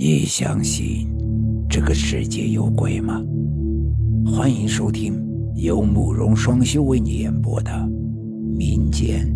[0.00, 1.08] 你相信
[1.68, 3.20] 这个世界有鬼吗？
[4.24, 5.20] 欢迎收听
[5.56, 7.72] 由慕容双修为你演播的
[8.56, 9.28] 民间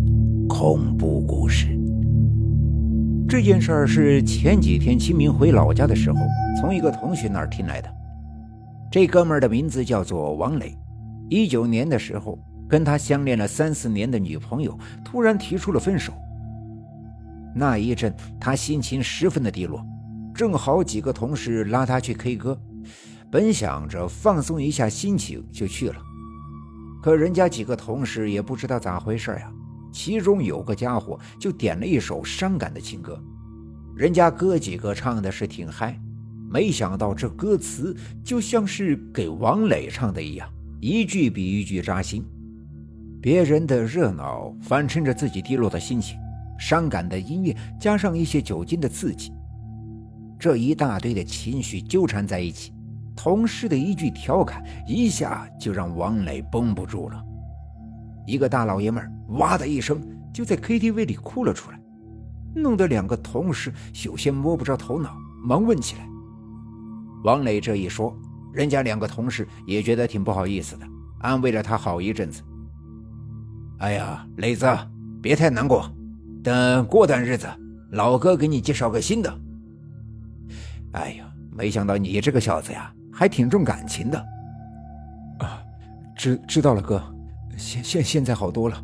[0.47, 1.77] 恐怖故事。
[3.27, 6.17] 这件事儿是前几天清明回老家的时候，
[6.61, 7.93] 从一个同学那儿听来的。
[8.89, 10.73] 这哥们儿的名字叫做王磊，
[11.29, 12.39] 一九年的时候，
[12.69, 16.13] 跟他相恋了三四年的女朋友突然提出了分手。
[17.53, 19.85] 那一阵，他心情十分的低落。
[20.33, 22.59] 正好几个同事拉他去 K 歌，
[23.31, 25.95] 本想着放松一下心情就去了，
[27.03, 29.51] 可人家几个同事也不知道咋回事呀。
[29.91, 33.21] 其中有个家伙就点了一首伤感的情歌，
[33.95, 35.99] 人家哥几个唱的是挺嗨，
[36.49, 40.49] 没想到这歌词就像是给王磊唱的一样，
[40.81, 42.25] 一句比一句扎心。
[43.21, 46.17] 别人的热闹反衬着自己低落的心情，
[46.57, 49.31] 伤感的音乐加上一些酒精的刺激。
[50.43, 52.73] 这一大堆的情绪纠缠在一起，
[53.15, 57.23] 同事的一句调侃，一下就让王磊绷不住了。
[58.27, 61.79] 一个大老爷们儿哇的一声就在 KTV 里哭了出来，
[62.53, 63.71] 弄得两个同事
[64.03, 66.05] 有些摸不着头脑，忙问起来。
[67.23, 68.13] 王磊这一说，
[68.51, 70.85] 人家两个同事也觉得挺不好意思的，
[71.21, 72.41] 安慰了他好一阵子。
[73.77, 74.67] 哎呀，磊子，
[75.21, 75.89] 别太难过，
[76.43, 77.47] 等过段日子，
[77.91, 79.39] 老哥给你介绍个新的。
[80.93, 84.17] 哎呀，没想到你这个小子呀，还挺重感情的。
[85.39, 85.61] 啊，
[86.15, 87.01] 知知道了，哥，
[87.57, 88.81] 现现现在好多了。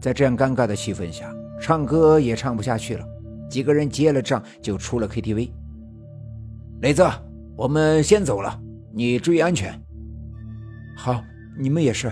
[0.00, 3.04] 在这样尴尬的气氛下，唱歌也唱不下去了，
[3.48, 5.50] 几个人结了账就出了 KTV。
[6.80, 7.02] 磊子，
[7.56, 8.60] 我们先走了，
[8.92, 9.78] 你注意安全。
[10.96, 11.22] 好，
[11.58, 12.10] 你们也是。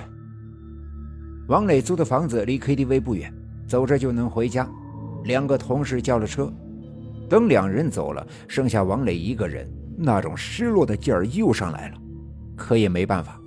[1.49, 3.33] 王磊租的房子离 KTV 不远，
[3.67, 4.69] 走着就能回家。
[5.25, 6.53] 两个同事叫了车。
[7.35, 9.69] 等两人走了，剩下王磊一个人，
[9.99, 11.99] 那种失落的劲儿又上来了。
[12.55, 13.41] 可也没办法，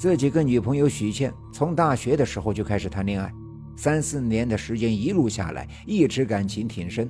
[0.00, 3.30] 自己跟女朋友许倩从大学的时候就开始谈恋爱，
[3.76, 7.06] 三四年的时间一路下来，一直感情挺深。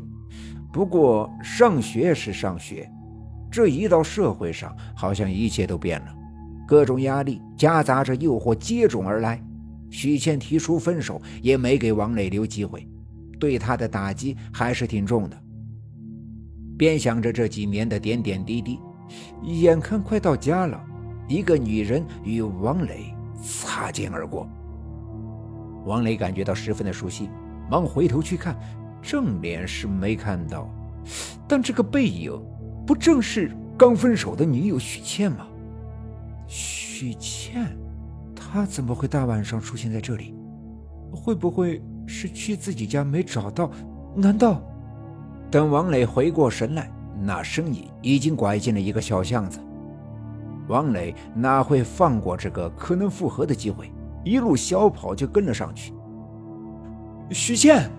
[0.73, 2.91] 不过上学是上学，
[3.49, 6.07] 这一到社会上，好像一切都变了，
[6.67, 9.41] 各种压力夹杂着诱惑接踵而来。
[9.93, 12.85] 许倩提出分手，也没给王磊留机会。
[13.39, 15.37] 对他的打击还是挺重的。
[16.79, 18.79] 边想着这几年的点点滴滴，
[19.43, 20.79] 眼看快到家了，
[21.29, 24.47] 一个女人与王磊擦肩而过。
[25.87, 27.31] 王磊感觉到十分的熟悉，
[27.71, 28.59] 忙回头去看，
[29.01, 30.69] 正脸是没看到，
[31.49, 32.33] 但这个背影，
[32.87, 35.47] 不正是刚分手的女友许倩吗？
[36.47, 37.75] 许倩，
[38.35, 40.35] 她怎么会大晚上出现在这里？
[41.13, 41.83] 会不会？
[42.07, 43.71] 是去自己家没找到？
[44.15, 44.63] 难道？
[45.51, 46.91] 等王磊回过神来，
[47.21, 49.61] 那身影已经拐进了一个小巷子。
[50.69, 53.91] 王磊哪会放过这个可能复合的机会？
[54.25, 55.93] 一路小跑就跟了上去。
[57.31, 57.91] 许倩。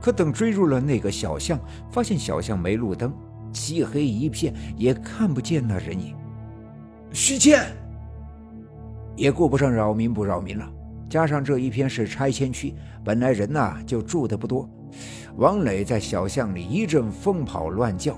[0.00, 1.58] 可等追入了那个小巷，
[1.90, 3.12] 发现小巷没路灯，
[3.52, 6.14] 漆黑一片，也看不见那人影。
[7.12, 7.64] 许倩。
[9.16, 10.68] 也顾不上扰民不扰民了。
[11.12, 12.74] 加上这一片是拆迁区，
[13.04, 14.66] 本来人呐就住的不多。
[15.36, 18.16] 王磊在小巷里一阵疯跑乱叫，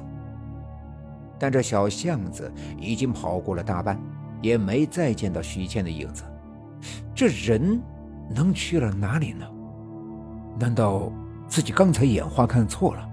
[1.36, 2.48] 但这小巷子
[2.80, 4.00] 已经跑过了大半，
[4.40, 6.22] 也没再见到徐倩的影子。
[7.12, 7.82] 这人
[8.32, 9.44] 能去了哪里呢？
[10.56, 11.10] 难道
[11.48, 13.10] 自己刚才眼花看错了？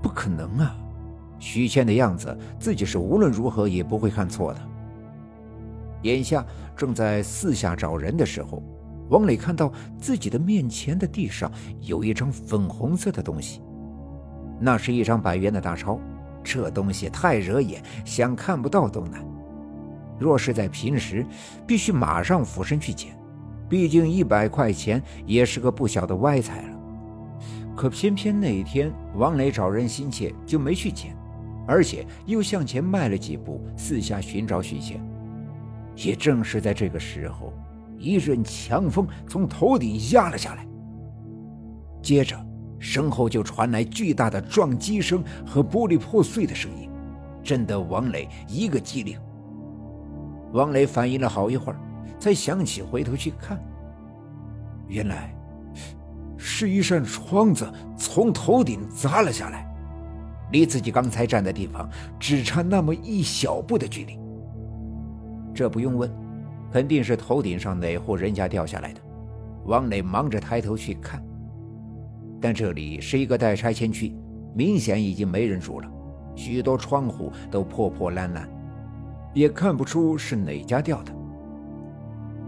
[0.00, 0.76] 不可能啊！
[1.40, 4.60] 徐倩的样子，自己是无论如何也不会看错的。
[6.04, 8.62] 眼下正在四下找人的时候，
[9.10, 11.50] 王磊看到自己的面前的地上
[11.80, 13.60] 有一张粉红色的东西，
[14.60, 15.98] 那是一张百元的大钞。
[16.42, 19.24] 这东西太惹眼，想看不到都难。
[20.18, 21.24] 若是在平时，
[21.66, 23.16] 必须马上俯身去捡，
[23.66, 26.78] 毕竟一百块钱也是个不小的歪财了。
[27.74, 31.16] 可偏偏那一天王磊找人心切，就没去捡，
[31.66, 35.00] 而且又向前迈了几步，四下寻找许仙。
[35.96, 37.52] 也正是在这个时候，
[37.98, 40.66] 一阵强风从头顶压了下来，
[42.02, 42.36] 接着
[42.78, 46.90] 身后就传来巨大的撞击声和玻璃破碎的声音，
[47.42, 49.18] 震得王磊一个机灵。
[50.52, 51.80] 王磊反应了好一会儿，
[52.18, 53.58] 才想起回头去看，
[54.86, 55.34] 原来
[56.36, 59.66] 是一扇窗子从头顶砸了下来，
[60.52, 61.88] 离自己刚才站的地方
[62.20, 64.18] 只差那么一小步的距离。
[65.54, 66.10] 这不用问，
[66.72, 69.00] 肯定是头顶上哪户人家掉下来的。
[69.64, 71.24] 王磊忙着抬头去看，
[72.40, 74.14] 但这里是一个待拆迁区，
[74.54, 75.88] 明显已经没人住了，
[76.34, 78.48] 许多窗户都破破烂烂，
[79.32, 81.12] 也看不出是哪家掉的。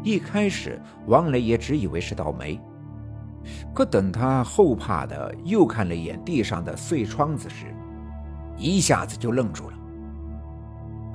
[0.02, 2.60] 一开始，王磊也只以为是倒霉，
[3.72, 7.66] 可等他后怕的又看了一眼地上的碎窗子时，
[8.58, 9.75] 一下子就愣住了。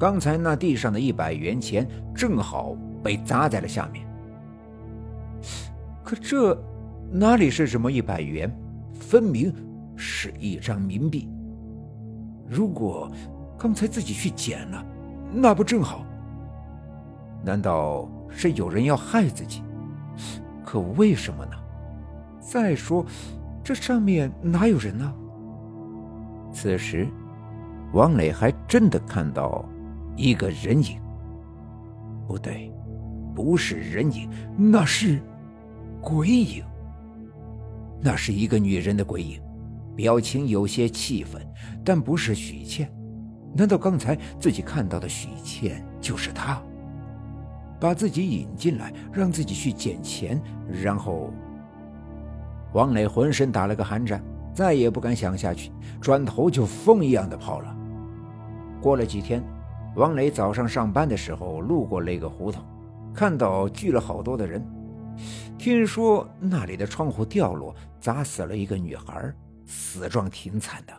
[0.01, 4.03] 刚才那地上的一百元钱正好被砸在了下面，
[6.03, 6.59] 可这
[7.11, 8.51] 哪里是什么一百元，
[8.95, 9.53] 分明
[9.95, 11.29] 是一张冥币。
[12.49, 13.11] 如果
[13.59, 14.83] 刚才自己去捡了，
[15.31, 16.03] 那不正好？
[17.45, 19.61] 难道是有人要害自己？
[20.65, 21.51] 可为什么呢？
[22.39, 23.05] 再说，
[23.63, 25.13] 这上面哪有人呢？
[26.51, 27.07] 此时，
[27.93, 29.63] 王磊还真的看到。
[30.21, 31.01] 一个人影，
[32.27, 32.71] 不对，
[33.33, 35.19] 不是人影，那是
[35.99, 36.63] 鬼影。
[37.99, 39.41] 那是一个女人的鬼影，
[39.95, 41.41] 表情有些气愤，
[41.83, 42.87] 但不是许倩。
[43.55, 46.61] 难道刚才自己看到的许倩就是她？
[47.79, 50.39] 把自己引进来，让自己去捡钱，
[50.83, 51.31] 然后……
[52.73, 54.23] 王磊浑身打了个寒战，
[54.53, 57.75] 再也不敢想下去，转头就疯一样的跑了。
[58.79, 59.43] 过了几天。
[59.95, 62.63] 王磊早上上班的时候路过那个胡同，
[63.13, 64.65] 看到聚了好多的人。
[65.57, 69.33] 听说那里的窗户掉落，砸死了一个女孩，
[69.65, 70.93] 死状挺惨的。